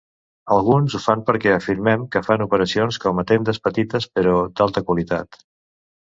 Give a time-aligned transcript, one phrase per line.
[0.53, 5.39] Alguns ho fan perquè afirmen que fan operacions com a tendes petites però d'alta qualitat.